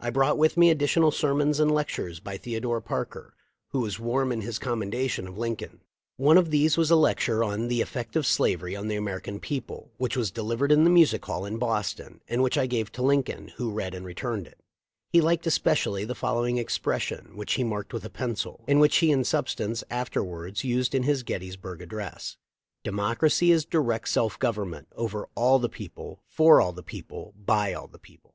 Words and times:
I 0.00 0.10
brought 0.10 0.36
with 0.36 0.56
me 0.56 0.68
additional 0.70 1.12
sermons 1.12 1.60
and 1.60 1.70
lectures 1.70 2.18
by 2.18 2.36
Theodore 2.36 2.80
Parker, 2.80 3.34
who 3.68 3.78
was 3.78 4.00
warm 4.00 4.32
in 4.32 4.40
his 4.40 4.58
commendation 4.58 5.28
of 5.28 5.38
Lincoln. 5.38 5.82
One 6.16 6.36
of 6.36 6.50
these 6.50 6.76
was 6.76 6.90
a 6.90 6.96
lecture 6.96 7.44
on 7.44 7.68
"The 7.68 7.80
Effect 7.80 8.16
of 8.16 8.26
Slavery 8.26 8.74
on 8.74 8.88
the 8.88 8.96
American 8.96 9.38
People," 9.38 9.92
which 9.96 10.16
was 10.16 10.32
delivered 10.32 10.72
in 10.72 10.82
the 10.82 10.90
Music 10.90 11.24
Hall 11.24 11.44
in 11.44 11.56
Boston, 11.56 12.20
and 12.26 12.42
which 12.42 12.58
I 12.58 12.66
gave 12.66 12.90
to 12.90 13.02
Lincoln, 13.02 13.52
who 13.58 13.70
read 13.70 13.94
and 13.94 14.04
returned 14.04 14.48
it. 14.48 14.58
He 15.08 15.20
liked 15.20 15.46
especially 15.46 16.04
the 16.04 16.16
following 16.16 16.58
expression, 16.58 17.36
which 17.36 17.52
he 17.52 17.62
marked 17.62 17.92
with 17.94 18.04
a 18.04 18.10
pencil, 18.10 18.64
and 18.66 18.80
which 18.80 18.96
he 18.96 19.12
in 19.12 19.22
substance 19.22 19.84
afterwards 19.88 20.64
used 20.64 20.96
in 20.96 21.04
his 21.04 21.22
Gettysburg 21.22 21.80
address: 21.80 22.36
''De 22.82 22.90
mocracy 22.90 23.52
is 23.52 23.64
direct 23.64 24.08
self 24.08 24.36
government, 24.40 24.88
over 24.96 25.28
all 25.36 25.60
the 25.60 25.68
people, 25.68 26.24
for 26.26 26.60
all 26.60 26.72
the 26.72 26.82
people, 26.82 27.34
by 27.38 27.72
all 27.72 27.86
the 27.86 28.00
people." 28.00 28.34